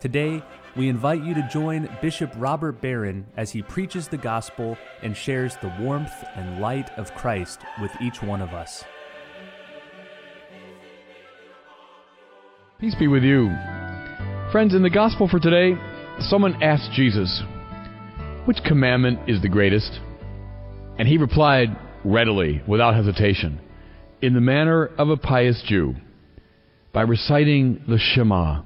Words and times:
Today, 0.00 0.42
we 0.78 0.88
invite 0.88 1.22
you 1.22 1.34
to 1.34 1.46
join 1.52 1.86
Bishop 2.00 2.32
Robert 2.38 2.80
Barron 2.80 3.26
as 3.36 3.50
he 3.50 3.60
preaches 3.60 4.08
the 4.08 4.16
gospel 4.16 4.78
and 5.02 5.14
shares 5.14 5.56
the 5.60 5.70
warmth 5.78 6.12
and 6.36 6.58
light 6.58 6.88
of 6.96 7.12
Christ 7.14 7.60
with 7.82 7.90
each 8.00 8.22
one 8.22 8.40
of 8.40 8.54
us. 8.54 8.82
Peace 12.78 12.94
be 12.94 13.08
with 13.08 13.22
you. 13.22 13.50
Friends, 14.52 14.74
in 14.74 14.82
the 14.82 14.88
gospel 14.88 15.28
for 15.28 15.38
today, 15.38 15.78
someone 16.18 16.62
asked 16.62 16.92
Jesus, 16.92 17.42
Which 18.46 18.56
commandment 18.66 19.28
is 19.28 19.42
the 19.42 19.50
greatest? 19.50 20.00
And 20.98 21.06
he 21.06 21.18
replied 21.18 21.76
readily, 22.06 22.62
without 22.66 22.94
hesitation, 22.94 23.60
in 24.22 24.32
the 24.32 24.40
manner 24.40 24.86
of 24.96 25.10
a 25.10 25.18
pious 25.18 25.62
Jew, 25.66 25.94
by 26.94 27.02
reciting 27.02 27.84
the 27.86 27.98
Shema. 27.98 28.62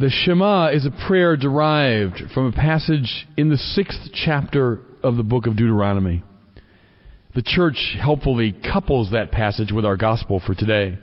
The 0.00 0.08
Shema 0.08 0.68
is 0.68 0.86
a 0.86 1.06
prayer 1.06 1.36
derived 1.36 2.22
from 2.32 2.46
a 2.46 2.52
passage 2.52 3.28
in 3.36 3.50
the 3.50 3.58
sixth 3.58 4.08
chapter 4.14 4.80
of 5.02 5.18
the 5.18 5.22
book 5.22 5.46
of 5.46 5.56
Deuteronomy. 5.56 6.22
The 7.34 7.42
church 7.42 7.96
helpfully 8.00 8.50
couples 8.50 9.10
that 9.10 9.30
passage 9.30 9.70
with 9.70 9.84
our 9.84 9.98
gospel 9.98 10.40
for 10.40 10.54
today. 10.54 10.98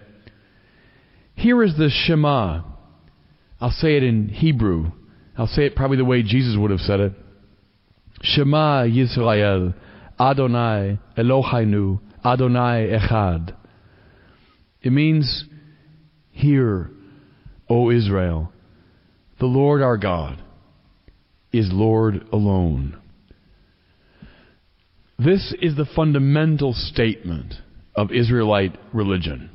Here 1.36 1.61
is 1.61 1.77
the 1.77 1.91
Shema. 1.91 2.63
I'll 3.61 3.69
say 3.69 3.97
it 3.97 4.03
in 4.03 4.30
Hebrew. 4.30 4.91
I'll 5.38 5.45
say 5.45 5.67
it 5.67 5.75
probably 5.75 5.97
the 5.97 6.03
way 6.03 6.23
Jesus 6.23 6.58
would 6.58 6.71
have 6.71 6.80
said 6.80 6.99
it. 6.99 7.14
Shema 8.23 8.86
Yisrael, 8.86 9.75
Adonai 10.19 10.97
Eloheinu, 11.16 11.99
Adonai 12.25 12.97
Echad. 12.97 13.55
It 14.81 14.91
means, 14.91 15.45
Hear, 16.31 16.89
O 17.69 17.91
Israel. 17.91 18.53
The 19.39 19.45
Lord 19.45 19.81
our 19.81 19.97
God 19.97 20.41
is 21.53 21.69
Lord 21.71 22.27
alone. 22.31 22.97
This 25.19 25.53
is 25.61 25.75
the 25.75 25.88
fundamental 25.95 26.73
statement 26.73 27.55
of 27.95 28.11
Israelite 28.11 28.77
religion. 28.93 29.49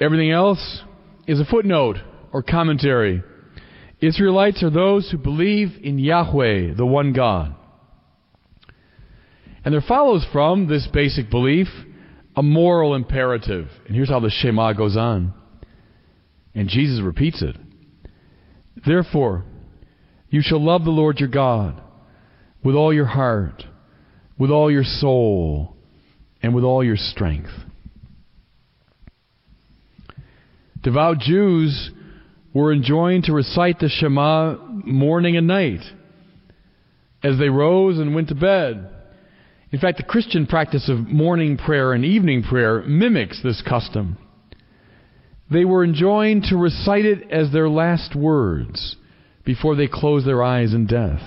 Everything 0.00 0.30
else 0.30 0.82
is 1.26 1.40
a 1.40 1.44
footnote 1.44 1.96
or 2.32 2.42
commentary. 2.42 3.22
Israelites 4.00 4.62
are 4.62 4.70
those 4.70 5.10
who 5.10 5.18
believe 5.18 5.70
in 5.82 5.98
Yahweh, 5.98 6.74
the 6.74 6.86
one 6.86 7.12
God. 7.12 7.54
And 9.64 9.72
there 9.72 9.82
follows 9.86 10.26
from 10.32 10.68
this 10.68 10.88
basic 10.92 11.30
belief 11.30 11.68
a 12.34 12.42
moral 12.42 12.94
imperative. 12.94 13.68
And 13.86 13.94
here's 13.94 14.08
how 14.08 14.20
the 14.20 14.30
Shema 14.30 14.72
goes 14.72 14.96
on. 14.96 15.34
And 16.54 16.68
Jesus 16.68 17.00
repeats 17.02 17.42
it. 17.42 17.56
Therefore, 18.86 19.44
you 20.28 20.40
shall 20.42 20.62
love 20.62 20.84
the 20.84 20.90
Lord 20.90 21.20
your 21.20 21.28
God 21.28 21.80
with 22.64 22.74
all 22.74 22.92
your 22.92 23.06
heart, 23.06 23.64
with 24.38 24.50
all 24.50 24.70
your 24.70 24.84
soul, 24.84 25.76
and 26.42 26.54
with 26.54 26.64
all 26.64 26.82
your 26.82 26.96
strength. 26.96 27.50
Devout 30.82 31.18
Jews 31.20 31.90
were 32.52 32.72
enjoined 32.72 33.24
to 33.24 33.32
recite 33.32 33.78
the 33.78 33.88
Shema 33.88 34.56
morning 34.56 35.36
and 35.36 35.46
night 35.46 35.82
as 37.22 37.38
they 37.38 37.48
rose 37.48 37.98
and 37.98 38.14
went 38.14 38.28
to 38.28 38.34
bed. 38.34 38.90
In 39.70 39.78
fact, 39.78 39.98
the 39.98 40.02
Christian 40.02 40.46
practice 40.46 40.88
of 40.88 40.98
morning 40.98 41.56
prayer 41.56 41.92
and 41.92 42.04
evening 42.04 42.42
prayer 42.42 42.82
mimics 42.82 43.42
this 43.42 43.62
custom. 43.66 44.18
They 45.52 45.64
were 45.64 45.84
enjoined 45.84 46.44
to 46.44 46.56
recite 46.56 47.04
it 47.04 47.30
as 47.30 47.52
their 47.52 47.68
last 47.68 48.16
words 48.16 48.96
before 49.44 49.76
they 49.76 49.86
closed 49.86 50.26
their 50.26 50.42
eyes 50.42 50.72
in 50.72 50.86
death. 50.86 51.20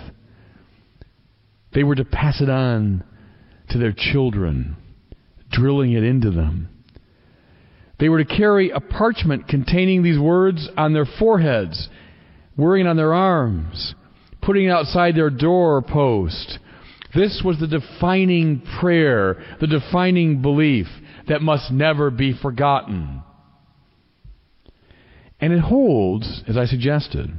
They 1.74 1.84
were 1.84 1.96
to 1.96 2.06
pass 2.06 2.42
it 2.42 2.50
on 2.50 3.04
to 3.70 3.78
their 3.78 3.94
children, 3.96 4.78
drilling 5.52 5.92
it 5.92 6.04
into 6.04 6.32
them. 6.32 6.70
They 8.00 8.10
were 8.10 8.24
to 8.24 8.38
carry 8.38 8.72
a 8.72 8.80
parchment 8.80 9.48
containing 9.48 10.02
these 10.02 10.20
words 10.20 10.70
on 10.76 10.94
their 10.94 11.06
foreheads, 11.20 11.90
wearing 12.58 12.86
it 12.86 12.90
on 12.90 12.98
their 12.98 13.14
arms, 13.14 13.94
putting 14.42 14.66
it 14.66 14.72
outside 14.72 15.16
their 15.16 15.30
doorpost. 15.30 16.60
This 17.14 17.42
was 17.46 17.60
the 17.60 17.68
defining 17.68 18.64
prayer, 18.80 19.44
the 19.62 19.68
defining 19.68 20.42
belief 20.42 20.88
that 21.28 21.42
must 21.42 21.72
never 21.72 22.10
be 22.10 22.34
forgotten. 22.42 23.22
And 25.40 25.54
it 25.54 25.60
holds, 25.60 26.44
as 26.48 26.58
I 26.58 26.66
suggested, 26.66 27.32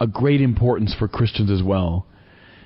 a 0.00 0.06
great 0.06 0.40
importance 0.40 0.94
for 0.98 1.08
Christians 1.08 1.50
as 1.50 1.62
well, 1.62 2.06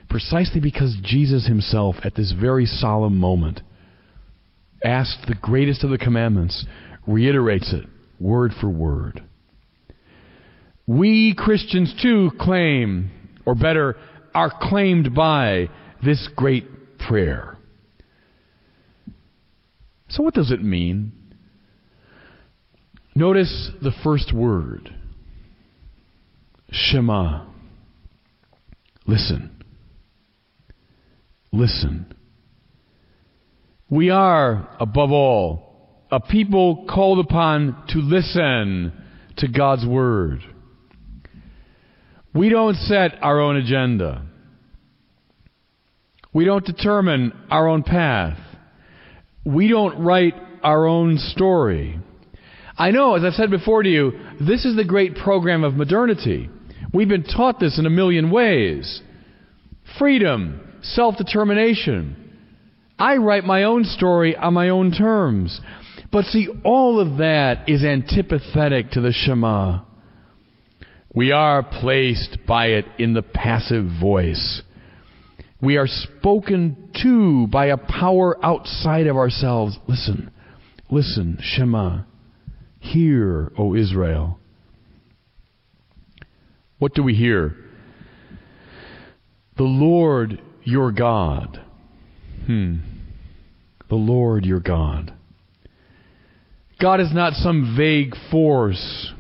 precisely 0.09 0.61
because 0.61 0.97
Jesus 1.03 1.47
himself, 1.47 1.97
at 2.05 2.15
this 2.15 2.33
very 2.33 2.67
solemn 2.67 3.19
moment, 3.19 3.61
asked 4.85 5.27
the 5.27 5.35
greatest 5.35 5.83
of 5.83 5.91
the 5.91 5.99
commandments, 5.99 6.65
reiterates 7.07 7.73
it 7.73 7.87
word 8.21 8.53
for 8.61 8.69
word. 8.69 9.23
We 10.87 11.35
Christians 11.37 11.95
too 12.01 12.31
claim, 12.39 13.11
or 13.45 13.55
better, 13.55 13.97
are 14.35 14.53
claimed 14.61 15.15
by 15.15 15.69
this 16.05 16.29
great 16.37 16.99
prayer. 16.99 17.57
So, 20.09 20.23
what 20.23 20.35
does 20.35 20.51
it 20.51 20.63
mean? 20.63 21.13
Notice 23.15 23.71
the 23.81 23.93
first 24.03 24.33
word 24.35 24.95
Shema. 26.71 27.47
Listen. 29.07 29.63
Listen. 31.53 32.13
We 33.89 34.11
are, 34.11 34.69
above 34.81 35.13
all, 35.13 36.07
a 36.11 36.19
people 36.19 36.87
called 36.89 37.25
upon 37.25 37.85
to 37.91 37.99
listen 37.99 38.93
to 39.37 39.49
God's 39.49 39.87
Word. 39.87 40.41
We 42.35 42.49
don't 42.49 42.75
set 42.75 43.13
our 43.23 43.41
own 43.41 43.57
agenda. 43.57 44.27
We 46.33 46.45
don't 46.45 46.65
determine 46.65 47.33
our 47.51 47.69
own 47.69 47.85
path. 47.85 48.39
We 49.45 49.69
don't 49.69 50.03
write 50.03 50.35
our 50.63 50.87
own 50.87 51.19
story. 51.19 52.01
I 52.77 52.91
know, 52.91 53.15
as 53.15 53.25
I've 53.25 53.35
said 53.35 53.51
before 53.51 53.83
to 53.83 53.89
you, 53.89 54.13
this 54.41 54.65
is 54.65 54.77
the 54.77 54.85
great 54.85 55.17
program 55.17 55.63
of 55.63 55.75
modernity. 55.75 56.51
We've 56.93 57.09
been 57.09 57.25
taught 57.25 57.61
this 57.61 57.79
in 57.79 57.87
a 57.87 57.91
million 57.91 58.31
ways 58.31 59.01
freedom, 59.99 60.61
self 60.83 61.17
determination. 61.17 62.21
I 62.99 63.17
write 63.17 63.45
my 63.45 63.65
own 63.65 63.85
story 63.85 64.37
on 64.37 64.55
my 64.55 64.69
own 64.69 64.93
terms. 64.93 65.61
But 66.13 66.27
see, 66.27 66.49
all 66.65 67.01
of 67.01 67.19
that 67.19 67.69
is 67.69 67.83
antipathetic 67.83 68.93
to 68.93 69.01
the 69.01 69.13
Shema. 69.13 69.81
We 71.13 71.33
are 71.33 71.63
placed 71.63 72.39
by 72.47 72.67
it 72.67 72.87
in 72.99 73.15
the 73.15 73.23
passive 73.23 73.87
voice. 74.01 74.63
We 75.61 75.77
are 75.77 75.87
spoken 75.87 76.91
to 77.03 77.47
by 77.49 77.67
a 77.67 77.77
power 77.77 78.37
outside 78.45 79.07
of 79.07 79.17
ourselves. 79.17 79.79
Listen, 79.89 80.31
listen, 80.91 81.39
Shema. 81.41 82.03
Hear, 82.85 83.51
O 83.57 83.75
Israel. 83.75 84.39
What 86.79 86.95
do 86.95 87.03
we 87.03 87.15
hear? 87.15 87.57
The 89.57 89.63
Lord 89.63 90.41
your 90.63 90.93
God. 90.93 91.61
Hmm. 92.47 92.77
The 93.89 93.95
Lord 93.95 94.45
your 94.45 94.61
God. 94.61 95.15
God 96.79 97.01
is 97.01 97.13
not 97.15 97.33
some 97.33 97.75
vague 97.75 98.15
force, 98.31 99.13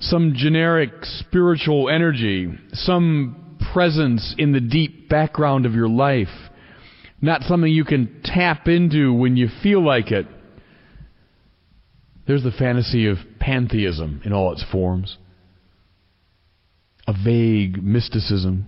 some 0.00 0.32
generic 0.34 0.92
spiritual 1.02 1.90
energy, 1.90 2.50
some 2.72 3.58
presence 3.74 4.34
in 4.38 4.52
the 4.52 4.60
deep 4.60 5.10
background 5.10 5.66
of 5.66 5.74
your 5.74 5.88
life, 5.88 6.50
not 7.20 7.42
something 7.42 7.70
you 7.70 7.84
can 7.84 8.22
tap 8.24 8.66
into 8.66 9.12
when 9.12 9.36
you 9.36 9.48
feel 9.62 9.84
like 9.84 10.10
it. 10.10 10.26
There's 12.26 12.42
the 12.42 12.52
fantasy 12.52 13.06
of 13.08 13.18
pantheism 13.40 14.22
in 14.24 14.32
all 14.32 14.52
its 14.52 14.64
forms. 14.70 15.18
a 17.08 17.12
vague 17.12 17.82
mysticism. 17.82 18.66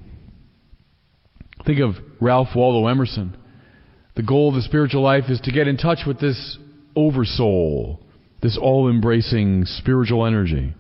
Think 1.65 1.79
of 1.81 1.95
Ralph 2.21 2.49
Waldo 2.57 2.89
Emerson. 2.89 3.37
The 4.17 4.25
goal 4.25 4.49
of 4.49 4.57
the 4.57 4.63
spiritual 4.63 5.03
life 5.03 5.25
is 5.29 5.41
to 5.43 5.53
get 5.53 5.69
in 5.69 5.77
touch 5.77 6.01
with 6.07 6.19
this 6.21 6.59
oversoul, 6.97 8.01
this 8.43 8.59
all 8.61 8.91
embracing 8.91 9.65
spiritual 9.67 10.27
energy. 10.27 10.75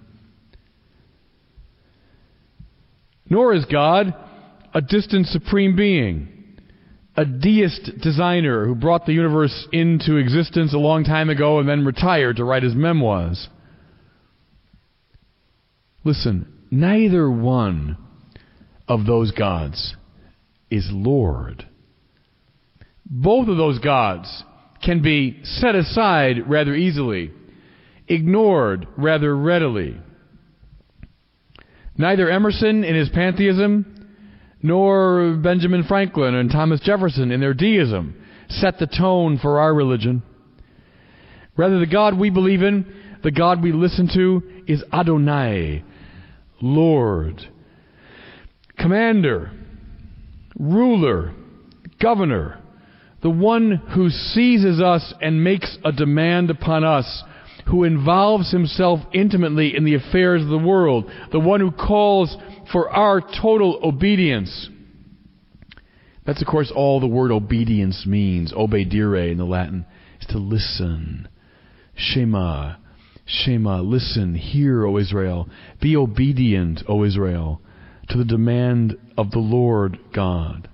Nor 3.28 3.54
is 3.54 3.64
God 3.64 4.14
a 4.74 4.80
distant 4.80 5.26
supreme 5.28 5.76
being, 5.76 6.28
a 7.16 7.24
deist 7.24 7.90
designer 8.00 8.66
who 8.66 8.74
brought 8.74 9.06
the 9.06 9.12
universe 9.12 9.68
into 9.72 10.16
existence 10.16 10.74
a 10.74 10.78
long 10.78 11.04
time 11.04 11.30
ago 11.30 11.58
and 11.60 11.68
then 11.68 11.84
retired 11.84 12.36
to 12.36 12.44
write 12.44 12.62
his 12.62 12.74
memoirs. 12.74 13.48
Listen, 16.02 16.52
neither 16.70 17.30
one 17.30 17.96
of 18.88 19.06
those 19.06 19.30
gods 19.30 19.96
is 20.70 20.88
Lord. 20.90 21.66
Both 23.06 23.48
of 23.48 23.56
those 23.56 23.78
gods 23.78 24.44
can 24.82 25.00
be 25.00 25.40
set 25.44 25.74
aside 25.74 26.48
rather 26.48 26.74
easily, 26.74 27.30
ignored 28.08 28.86
rather 28.96 29.36
readily. 29.36 30.00
Neither 31.96 32.28
Emerson 32.28 32.82
in 32.82 32.96
his 32.96 33.08
pantheism 33.10 33.93
nor 34.64 35.34
Benjamin 35.34 35.84
Franklin 35.84 36.34
and 36.34 36.50
Thomas 36.50 36.80
Jefferson 36.80 37.30
in 37.30 37.38
their 37.38 37.52
deism 37.52 38.18
set 38.48 38.78
the 38.78 38.86
tone 38.86 39.38
for 39.38 39.60
our 39.60 39.74
religion. 39.74 40.22
Rather, 41.54 41.78
the 41.78 41.86
God 41.86 42.18
we 42.18 42.30
believe 42.30 42.62
in, 42.62 42.86
the 43.22 43.30
God 43.30 43.62
we 43.62 43.72
listen 43.72 44.08
to, 44.14 44.42
is 44.66 44.82
Adonai, 44.90 45.84
Lord, 46.62 47.42
Commander, 48.78 49.52
Ruler, 50.58 51.34
Governor, 52.00 52.58
the 53.22 53.28
one 53.28 53.82
who 53.94 54.08
seizes 54.08 54.80
us 54.80 55.12
and 55.20 55.44
makes 55.44 55.76
a 55.84 55.92
demand 55.92 56.48
upon 56.48 56.84
us 56.84 57.22
who 57.66 57.84
involves 57.84 58.50
himself 58.50 59.00
intimately 59.12 59.74
in 59.76 59.84
the 59.84 59.94
affairs 59.94 60.42
of 60.42 60.48
the 60.48 60.58
world, 60.58 61.10
the 61.32 61.40
one 61.40 61.60
who 61.60 61.70
calls 61.70 62.36
for 62.70 62.90
our 62.90 63.20
total 63.20 63.80
obedience. 63.82 64.68
That's, 66.26 66.40
of 66.40 66.48
course, 66.48 66.72
all 66.74 67.00
the 67.00 67.06
word 67.06 67.30
obedience 67.30 68.04
means. 68.06 68.52
Obedire 68.52 69.30
in 69.30 69.38
the 69.38 69.44
Latin 69.44 69.84
is 70.20 70.26
to 70.28 70.38
listen. 70.38 71.28
Shema. 71.96 72.76
Shema. 73.26 73.80
Listen. 73.80 74.34
Hear, 74.34 74.86
O 74.86 74.96
Israel. 74.98 75.48
Be 75.80 75.96
obedient, 75.96 76.82
O 76.88 77.04
Israel, 77.04 77.60
to 78.08 78.18
the 78.18 78.24
demand 78.24 78.96
of 79.18 79.30
the 79.30 79.38
Lord 79.38 79.98
God. 80.14 80.68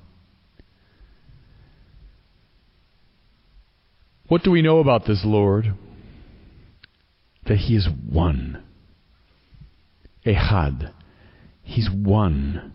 What 4.28 4.44
do 4.44 4.52
we 4.52 4.62
know 4.62 4.78
about 4.78 5.06
this 5.06 5.22
Lord? 5.24 5.74
That 7.50 7.58
He 7.58 7.74
is 7.74 7.88
one. 8.08 8.62
Ehad. 10.24 10.92
He's 11.64 11.90
one. 11.90 12.72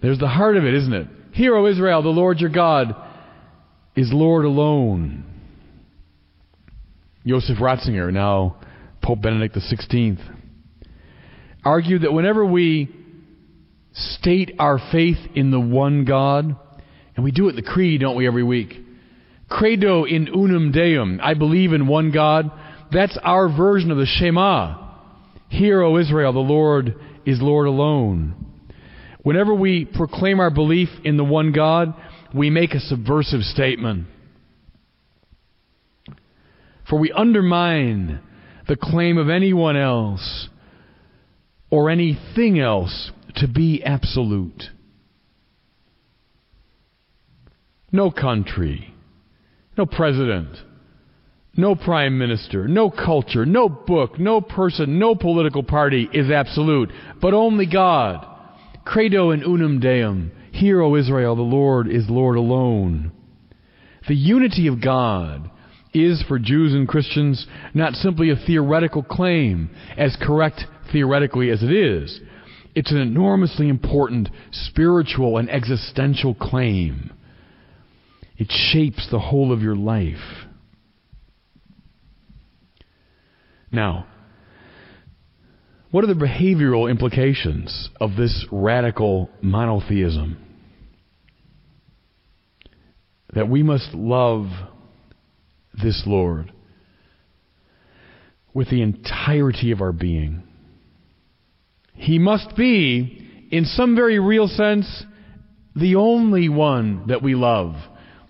There's 0.00 0.20
the 0.20 0.28
heart 0.28 0.56
of 0.56 0.64
it, 0.64 0.74
isn't 0.74 0.92
it? 0.92 1.08
Hear, 1.32 1.56
O 1.56 1.66
Israel, 1.66 2.00
the 2.00 2.08
Lord 2.08 2.38
your 2.38 2.50
God 2.50 2.94
is 3.96 4.12
Lord 4.12 4.44
alone. 4.44 5.24
Joseph 7.26 7.58
Ratzinger, 7.58 8.12
now 8.12 8.58
Pope 9.02 9.22
Benedict 9.22 9.56
XVI, 9.56 10.20
argued 11.64 12.02
that 12.02 12.12
whenever 12.12 12.46
we 12.46 12.94
state 13.92 14.54
our 14.60 14.78
faith 14.92 15.18
in 15.34 15.50
the 15.50 15.58
one 15.58 16.04
God, 16.04 16.54
and 17.16 17.24
we 17.24 17.32
do 17.32 17.48
it 17.48 17.56
the 17.56 17.62
creed, 17.62 18.02
don't 18.02 18.14
we, 18.14 18.28
every 18.28 18.44
week? 18.44 18.72
Credo 19.48 20.04
in 20.04 20.28
unum 20.28 20.70
Deum. 20.70 21.18
I 21.20 21.34
believe 21.34 21.72
in 21.72 21.88
one 21.88 22.12
God. 22.12 22.52
That's 22.94 23.18
our 23.24 23.48
version 23.48 23.90
of 23.90 23.96
the 23.96 24.06
Shema. 24.06 24.80
Hear, 25.48 25.82
O 25.82 25.98
Israel, 25.98 26.32
the 26.32 26.38
Lord 26.38 26.94
is 27.26 27.42
Lord 27.42 27.66
alone. 27.66 28.36
Whenever 29.24 29.52
we 29.52 29.84
proclaim 29.84 30.38
our 30.38 30.50
belief 30.50 30.88
in 31.02 31.16
the 31.16 31.24
one 31.24 31.50
God, 31.50 31.92
we 32.32 32.50
make 32.50 32.72
a 32.72 32.78
subversive 32.78 33.40
statement. 33.40 34.06
For 36.88 36.98
we 36.98 37.10
undermine 37.10 38.20
the 38.68 38.76
claim 38.76 39.18
of 39.18 39.28
anyone 39.28 39.76
else 39.76 40.48
or 41.70 41.90
anything 41.90 42.60
else 42.60 43.10
to 43.36 43.48
be 43.48 43.82
absolute. 43.82 44.64
No 47.90 48.12
country, 48.12 48.94
no 49.76 49.84
president, 49.84 50.58
no 51.56 51.74
prime 51.74 52.18
minister, 52.18 52.66
no 52.66 52.90
culture, 52.90 53.46
no 53.46 53.68
book, 53.68 54.18
no 54.18 54.40
person, 54.40 54.98
no 54.98 55.14
political 55.14 55.62
party 55.62 56.08
is 56.12 56.30
absolute, 56.30 56.90
but 57.20 57.34
only 57.34 57.66
God. 57.66 58.26
Credo 58.84 59.30
in 59.30 59.42
unum 59.42 59.80
Deum. 59.80 60.32
Hear, 60.52 60.80
O 60.82 60.96
Israel, 60.96 61.36
the 61.36 61.42
Lord 61.42 61.88
is 61.88 62.08
Lord 62.08 62.36
alone. 62.36 63.12
The 64.06 64.14
unity 64.14 64.66
of 64.66 64.82
God 64.82 65.50
is 65.92 66.22
for 66.26 66.38
Jews 66.38 66.74
and 66.74 66.88
Christians 66.88 67.46
not 67.72 67.94
simply 67.94 68.30
a 68.30 68.36
theoretical 68.36 69.02
claim, 69.02 69.70
as 69.96 70.16
correct 70.20 70.64
theoretically 70.92 71.50
as 71.50 71.62
it 71.62 71.72
is. 71.72 72.20
It's 72.74 72.90
an 72.90 72.98
enormously 72.98 73.68
important 73.68 74.28
spiritual 74.50 75.38
and 75.38 75.48
existential 75.48 76.34
claim. 76.34 77.12
It 78.36 78.48
shapes 78.50 79.08
the 79.10 79.20
whole 79.20 79.52
of 79.52 79.62
your 79.62 79.76
life. 79.76 80.46
Now, 83.74 84.06
what 85.90 86.04
are 86.04 86.06
the 86.06 86.14
behavioral 86.14 86.88
implications 86.88 87.90
of 88.00 88.16
this 88.16 88.46
radical 88.52 89.30
monotheism? 89.42 90.38
That 93.34 93.48
we 93.48 93.64
must 93.64 93.92
love 93.92 94.46
this 95.82 96.04
Lord 96.06 96.52
with 98.52 98.70
the 98.70 98.80
entirety 98.80 99.72
of 99.72 99.80
our 99.80 99.92
being. 99.92 100.44
He 101.94 102.20
must 102.20 102.56
be, 102.56 103.48
in 103.50 103.64
some 103.64 103.96
very 103.96 104.20
real 104.20 104.46
sense, 104.46 105.04
the 105.74 105.96
only 105.96 106.48
one 106.48 107.08
that 107.08 107.22
we 107.22 107.34
love, 107.34 107.74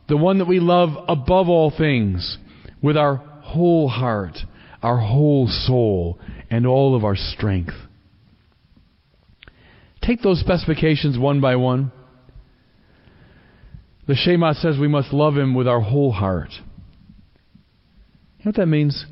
the 0.08 0.16
one 0.16 0.38
that 0.38 0.48
we 0.48 0.60
love 0.60 0.90
above 1.06 1.50
all 1.50 1.70
things, 1.70 2.38
with 2.82 2.96
our 2.96 3.16
whole 3.16 3.88
heart, 3.88 4.38
our 4.84 4.98
whole 4.98 5.48
soul, 5.48 6.18
and 6.50 6.66
all 6.66 6.94
of 6.94 7.04
our 7.04 7.16
strength. 7.16 7.72
Take 10.02 10.20
those 10.20 10.40
specifications 10.40 11.18
one 11.18 11.40
by 11.40 11.56
one. 11.56 11.90
The 14.06 14.14
Shema 14.14 14.52
says 14.52 14.76
we 14.78 14.86
must 14.86 15.10
love 15.10 15.38
Him 15.38 15.54
with 15.54 15.66
our 15.66 15.80
whole 15.80 16.12
heart. 16.12 16.50
You 18.38 18.44
know 18.44 18.50
what 18.50 18.56
that 18.56 18.66
means? 18.66 19.06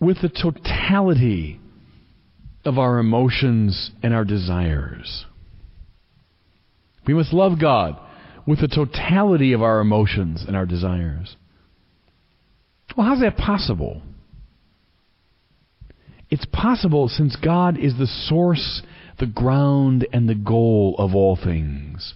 With 0.00 0.22
the 0.22 0.30
totality 0.30 1.60
of 2.64 2.78
our 2.78 2.98
emotions 2.98 3.90
and 4.02 4.14
our 4.14 4.24
desires. 4.24 5.26
We 7.06 7.12
must 7.12 7.34
love 7.34 7.60
God 7.60 8.00
with 8.46 8.62
the 8.62 8.68
totality 8.68 9.52
of 9.52 9.60
our 9.60 9.80
emotions 9.80 10.46
and 10.48 10.56
our 10.56 10.64
desires. 10.64 11.36
Well, 12.96 13.06
how's 13.06 13.20
that 13.20 13.36
possible? 13.36 14.00
It's 16.30 16.46
possible 16.46 17.08
since 17.08 17.36
God 17.36 17.78
is 17.78 17.96
the 17.98 18.06
source, 18.06 18.82
the 19.18 19.26
ground, 19.26 20.06
and 20.12 20.28
the 20.28 20.34
goal 20.34 20.96
of 20.98 21.14
all 21.14 21.36
things. 21.36 22.14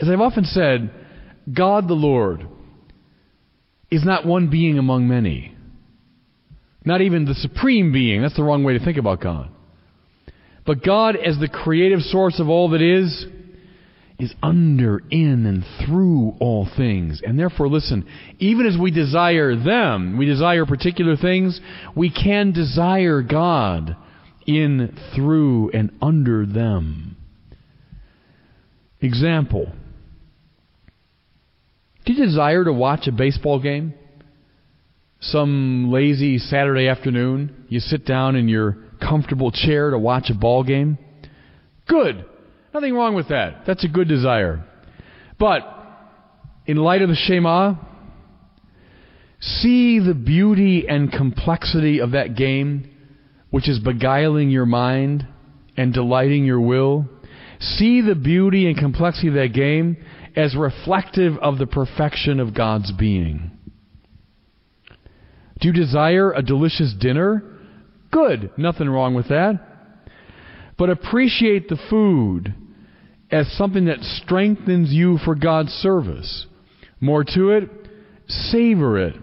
As 0.00 0.08
I've 0.08 0.20
often 0.20 0.44
said, 0.44 0.90
God 1.52 1.86
the 1.88 1.94
Lord 1.94 2.46
is 3.90 4.04
not 4.04 4.26
one 4.26 4.50
being 4.50 4.78
among 4.78 5.06
many. 5.06 5.54
Not 6.84 7.00
even 7.00 7.24
the 7.24 7.34
supreme 7.34 7.92
being. 7.92 8.20
That's 8.20 8.36
the 8.36 8.42
wrong 8.42 8.64
way 8.64 8.76
to 8.76 8.84
think 8.84 8.98
about 8.98 9.20
God. 9.20 9.50
But 10.66 10.82
God, 10.82 11.16
as 11.16 11.38
the 11.38 11.48
creative 11.48 12.00
source 12.00 12.40
of 12.40 12.48
all 12.48 12.70
that 12.70 12.82
is, 12.82 13.26
is 14.18 14.34
under, 14.42 15.02
in, 15.10 15.44
and 15.44 15.64
through 15.84 16.34
all 16.40 16.68
things. 16.76 17.20
And 17.24 17.38
therefore, 17.38 17.68
listen, 17.68 18.06
even 18.38 18.66
as 18.66 18.78
we 18.78 18.90
desire 18.90 19.56
them, 19.56 20.16
we 20.16 20.26
desire 20.26 20.66
particular 20.66 21.16
things, 21.16 21.60
we 21.96 22.10
can 22.10 22.52
desire 22.52 23.22
God 23.22 23.96
in, 24.46 24.96
through, 25.14 25.70
and 25.70 25.90
under 26.00 26.46
them. 26.46 27.16
Example. 29.00 29.72
Do 32.04 32.12
you 32.12 32.24
desire 32.24 32.64
to 32.64 32.72
watch 32.72 33.08
a 33.08 33.12
baseball 33.12 33.60
game? 33.60 33.94
Some 35.20 35.90
lazy 35.90 36.38
Saturday 36.38 36.86
afternoon, 36.86 37.66
you 37.68 37.80
sit 37.80 38.06
down 38.06 38.36
in 38.36 38.46
your 38.46 38.76
comfortable 39.00 39.50
chair 39.50 39.90
to 39.90 39.98
watch 39.98 40.30
a 40.30 40.34
ball 40.34 40.62
game? 40.62 40.98
Good. 41.88 42.24
Nothing 42.74 42.94
wrong 42.94 43.14
with 43.14 43.28
that. 43.28 43.62
That's 43.68 43.84
a 43.84 43.88
good 43.88 44.08
desire. 44.08 44.64
But 45.38 45.62
in 46.66 46.76
light 46.76 47.02
of 47.02 47.08
the 47.08 47.14
Shema, 47.14 47.74
see 49.40 50.00
the 50.00 50.12
beauty 50.14 50.86
and 50.88 51.12
complexity 51.12 52.00
of 52.00 52.10
that 52.10 52.34
game, 52.34 52.90
which 53.50 53.68
is 53.68 53.78
beguiling 53.78 54.50
your 54.50 54.66
mind 54.66 55.24
and 55.76 55.94
delighting 55.94 56.44
your 56.44 56.60
will. 56.60 57.08
See 57.60 58.00
the 58.00 58.16
beauty 58.16 58.66
and 58.66 58.76
complexity 58.76 59.28
of 59.28 59.34
that 59.34 59.52
game 59.54 59.96
as 60.34 60.56
reflective 60.56 61.38
of 61.38 61.58
the 61.58 61.68
perfection 61.68 62.40
of 62.40 62.54
God's 62.54 62.90
being. 62.90 63.52
Do 65.60 65.68
you 65.68 65.72
desire 65.72 66.32
a 66.32 66.42
delicious 66.42 66.92
dinner? 66.98 67.44
Good, 68.10 68.50
nothing 68.56 68.88
wrong 68.88 69.14
with 69.14 69.28
that. 69.28 69.60
But 70.76 70.90
appreciate 70.90 71.68
the 71.68 71.78
food 71.88 72.52
as 73.30 73.50
something 73.56 73.86
that 73.86 74.02
strengthens 74.02 74.92
you 74.92 75.18
for 75.24 75.34
God's 75.34 75.70
service. 75.70 76.46
More 77.00 77.24
to 77.24 77.50
it, 77.50 77.68
savor 78.28 78.98
it 78.98 79.16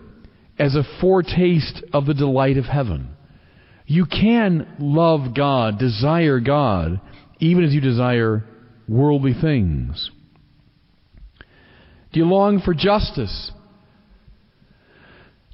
as 0.60 0.76
a 0.76 0.84
foretaste 1.00 1.84
of 1.94 2.06
the 2.06 2.14
delight 2.14 2.58
of 2.58 2.66
heaven. 2.66 3.10
You 3.86 4.06
can 4.06 4.68
love 4.80 5.36
God, 5.36 5.80
desire 5.80 6.40
God, 6.40 7.02
even 7.40 7.64
as 7.64 7.74
you 7.74 7.82
desire 7.82 8.46
worldly 8.88 9.34
things. 9.34 10.12
Do 12.14 12.20
you 12.20 12.26
long 12.26 12.62
for 12.62 12.74
justice? 12.74 13.52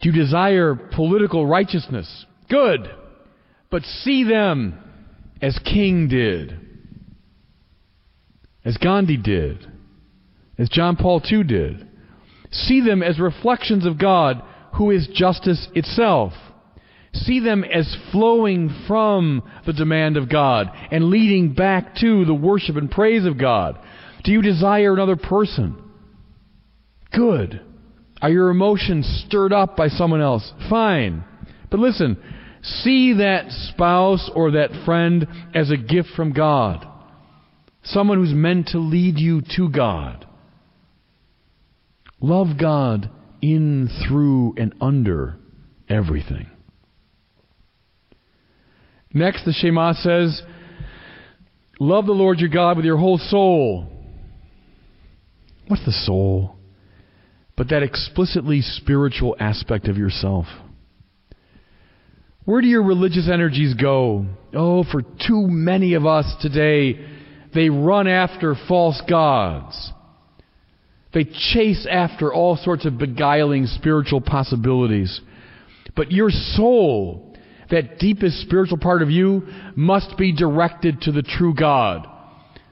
Do 0.01 0.09
you 0.09 0.15
desire 0.15 0.75
political 0.75 1.45
righteousness? 1.45 2.25
Good. 2.49 2.89
But 3.69 3.83
see 3.83 4.23
them 4.23 4.77
as 5.41 5.59
King 5.63 6.07
did, 6.07 6.66
as 8.67 8.75
Gandhi 8.75 9.15
did, 9.15 9.65
as 10.57 10.67
John 10.67 10.97
Paul 10.97 11.21
II 11.31 11.45
did. 11.45 11.87
See 12.51 12.81
them 12.81 13.01
as 13.01 13.17
reflections 13.17 13.85
of 13.85 13.97
God, 13.97 14.43
who 14.73 14.91
is 14.91 15.07
justice 15.13 15.69
itself. 15.73 16.33
See 17.13 17.39
them 17.39 17.63
as 17.63 17.95
flowing 18.11 18.83
from 18.85 19.41
the 19.65 19.71
demand 19.71 20.17
of 20.17 20.29
God 20.29 20.67
and 20.91 21.05
leading 21.05 21.53
back 21.53 21.95
to 22.01 22.25
the 22.25 22.33
worship 22.33 22.75
and 22.75 22.91
praise 22.91 23.25
of 23.25 23.39
God. 23.39 23.79
Do 24.25 24.33
you 24.33 24.41
desire 24.41 24.93
another 24.93 25.15
person? 25.15 25.81
Good. 27.15 27.61
Are 28.21 28.29
your 28.29 28.49
emotions 28.49 29.23
stirred 29.25 29.53
up 29.53 29.77
by 29.77 29.87
someone 29.87 30.21
else? 30.21 30.51
Fine. 30.69 31.23
But 31.71 31.79
listen, 31.79 32.17
see 32.61 33.13
that 33.13 33.49
spouse 33.49 34.29
or 34.35 34.51
that 34.51 34.83
friend 34.83 35.25
as 35.55 35.71
a 35.71 35.77
gift 35.77 36.09
from 36.17 36.33
God. 36.33 36.85
Someone 37.89 38.17
who's 38.17 38.33
meant 38.33 38.69
to 38.69 38.79
lead 38.79 39.17
you 39.17 39.41
to 39.55 39.69
God. 39.69 40.25
Love 42.19 42.57
God 42.59 43.09
in, 43.41 43.89
through, 44.07 44.55
and 44.57 44.73
under 44.81 45.37
everything. 45.87 46.47
Next, 49.13 49.45
the 49.45 49.53
Shema 49.53 49.93
says, 49.93 50.41
Love 51.79 52.07
the 52.07 52.11
Lord 52.11 52.39
your 52.39 52.49
God 52.49 52.75
with 52.75 52.85
your 52.85 52.97
whole 52.97 53.19
soul. 53.19 53.87
What's 55.67 55.85
the 55.85 55.91
soul? 55.91 56.55
But 57.55 57.69
that 57.69 57.83
explicitly 57.83 58.61
spiritual 58.61 59.35
aspect 59.39 59.87
of 59.87 59.97
yourself. 59.97 60.45
Where 62.45 62.61
do 62.61 62.67
your 62.67 62.83
religious 62.83 63.29
energies 63.31 63.73
go? 63.73 64.25
Oh, 64.53 64.83
for 64.83 65.01
too 65.01 65.47
many 65.47 65.93
of 65.93 66.05
us 66.05 66.33
today, 66.41 67.16
they 67.53 67.69
run 67.69 68.07
after 68.07 68.55
false 68.67 69.01
gods. 69.09 69.91
They 71.13 71.23
chase 71.23 71.87
after 71.89 72.33
all 72.33 72.57
sorts 72.57 72.85
of 72.85 72.97
beguiling 72.97 73.65
spiritual 73.65 74.21
possibilities. 74.21 75.21
But 75.95 76.11
your 76.11 76.29
soul, 76.29 77.35
that 77.71 77.97
deepest 77.97 78.41
spiritual 78.41 78.77
part 78.77 79.01
of 79.01 79.09
you 79.09 79.47
must 79.75 80.17
be 80.17 80.35
directed 80.35 81.01
to 81.01 81.11
the 81.11 81.23
true 81.23 81.53
God, 81.55 82.07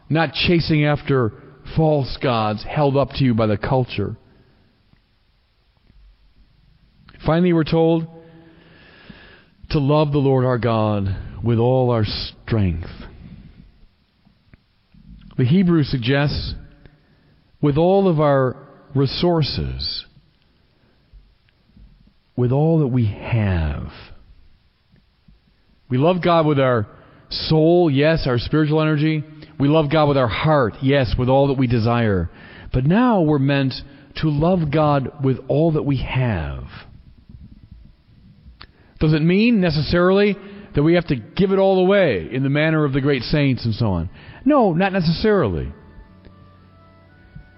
not 0.10 0.34
chasing 0.34 0.86
after 0.86 1.32
false 1.75 2.17
gods 2.22 2.63
held 2.63 2.96
up 2.96 3.10
to 3.12 3.24
you 3.24 3.34
by 3.34 3.48
the 3.48 3.58
culture. 3.58 4.15
Finally, 7.25 7.53
we're 7.53 7.63
told 7.63 8.05
to 9.72 9.79
love 9.79 10.12
the 10.12 10.20
Lord 10.20 10.46
our 10.46 10.60
God 10.60 11.08
with 11.44 11.58
all 11.58 11.89
our 11.89 12.05
strength. 12.05 12.89
The 15.38 15.46
Hebrew 15.46 15.84
suggests 15.84 16.56
with 17.62 17.77
all 17.77 18.08
of 18.08 18.20
our 18.20 18.56
resources, 18.94 20.06
with 22.38 22.51
all 22.51 22.80
that 22.80 22.88
we 22.88 23.08
have. 23.08 23.88
We 25.89 25.98
love 25.98 26.24
God 26.24 26.46
with 26.46 26.60
our 26.60 26.88
soul, 27.30 27.92
yes, 27.92 28.25
our 28.27 28.38
spiritual 28.38 28.82
energy. 28.82 29.24
We 29.60 29.68
love 29.68 29.92
God 29.92 30.08
with 30.08 30.18
our 30.18 30.27
heart, 30.27 30.75
yes, 30.82 31.15
with 31.18 31.30
all 31.30 31.48
that 31.48 31.58
we 31.58 31.68
desire. 31.68 32.30
But 32.74 32.86
now 32.86 33.22
we're 33.22 33.39
meant 33.39 33.74
to 34.18 34.30
love 34.30 34.72
God 34.72 35.24
with 35.24 35.38
all 35.48 35.74
that 35.74 35.84
we 35.84 35.98
have. 35.98 36.63
Does 39.00 39.13
it 39.13 39.22
mean 39.22 39.60
necessarily 39.60 40.38
that 40.75 40.84
we 40.84 40.94
have 40.94 41.08
to 41.08 41.15
give 41.15 41.51
it 41.51 41.60
all 41.60 41.79
away 41.79 42.27
in 42.32 42.44
the 42.44 42.50
manner 42.50 42.84
of 42.84 42.94
the 42.94 43.01
great 43.01 43.24
saints 43.24 43.65
and 43.65 43.74
so 43.74 43.88
on? 43.88 44.10
No, 44.44 44.74
not 44.74 44.94
necessarily. 44.94 45.74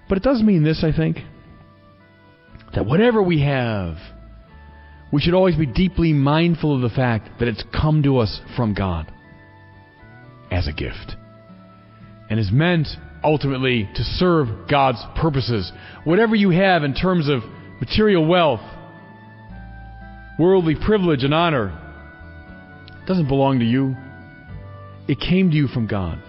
But 0.08 0.20
it 0.20 0.24
does 0.24 0.42
mean 0.42 0.64
this, 0.64 0.84
I 0.84 0.96
think, 0.96 1.18
that 2.74 2.86
whatever 2.86 3.22
we 3.22 3.42
have, 3.42 3.98
we 5.12 5.22
should 5.22 5.34
always 5.34 5.56
be 5.56 5.66
deeply 5.66 6.14
mindful 6.14 6.76
of 6.76 6.82
the 6.82 6.96
fact 6.96 7.40
that 7.40 7.48
it's 7.48 7.64
come 7.74 8.04
to 8.04 8.20
us 8.20 8.40
from 8.56 8.74
God 8.74 9.12
as 10.52 10.68
a 10.68 10.74
gift 10.74 11.16
and 12.30 12.40
is 12.40 12.52
meant 12.52 12.88
ultimately 13.24 13.90
to 13.96 14.04
serve 14.04 14.70
God's 14.70 15.04
purposes. 15.20 15.72
Whatever 16.04 16.36
you 16.36 16.52
have 16.52 16.84
in 16.84 16.94
terms 16.94 17.30
of 17.30 17.42
material 17.80 18.26
wealth, 18.26 18.62
worldly 20.40 20.76
privilege, 20.76 21.24
and 21.24 21.34
honor 21.34 21.87
doesn't 23.08 23.28
belong 23.28 23.60
to 23.60 23.66
you. 23.66 23.96
It 25.08 25.20
came 25.20 25.50
to 25.50 25.56
you 25.56 25.68
from 25.68 25.88
God 25.88 26.22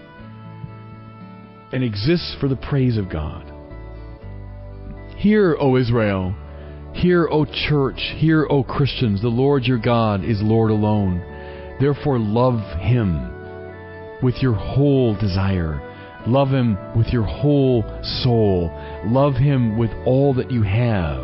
and 1.71 1.83
exists 1.83 2.35
for 2.39 2.47
the 2.47 2.55
praise 2.55 2.97
of 2.97 3.11
God. 3.11 3.45
Hear, 5.17 5.57
O 5.59 5.75
Israel, 5.75 6.33
Hear, 6.93 7.29
O 7.31 7.45
church, 7.45 8.01
hear, 8.17 8.45
O 8.49 8.63
Christians, 8.63 9.21
the 9.21 9.29
Lord 9.29 9.63
your 9.63 9.77
God 9.77 10.23
is 10.25 10.41
Lord 10.41 10.71
alone. 10.71 11.19
Therefore, 11.79 12.19
love 12.19 12.59
him 12.79 14.19
with 14.21 14.35
your 14.41 14.53
whole 14.53 15.15
desire. 15.17 15.81
Love 16.27 16.49
him 16.49 16.77
with 16.97 17.07
your 17.07 17.23
whole 17.23 17.83
soul. 18.21 18.69
Love 19.05 19.35
him 19.35 19.77
with 19.77 19.91
all 20.05 20.33
that 20.33 20.51
you 20.51 20.63
have. 20.63 21.23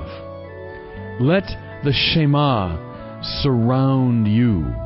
Let 1.19 1.43
the 1.83 1.91
Shema 1.91 3.21
surround 3.41 4.27
you. 4.27 4.84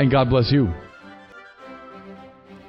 And 0.00 0.10
God 0.10 0.30
bless 0.30 0.50
you. 0.50 0.72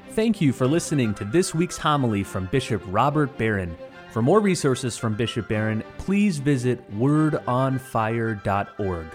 Thank 0.10 0.42
you 0.42 0.52
for 0.52 0.68
listening 0.68 1.14
to 1.14 1.24
this 1.24 1.56
week's 1.56 1.78
homily 1.78 2.24
from 2.24 2.48
Bishop 2.48 2.82
Robert 2.88 3.38
Barron. 3.38 3.78
For 4.12 4.22
more 4.22 4.42
resources 4.42 4.98
from 4.98 5.16
Bishop 5.16 5.48
Barron, 5.48 5.82
please 5.98 6.40
visit 6.40 6.94
wordonfire.org. 6.94 9.06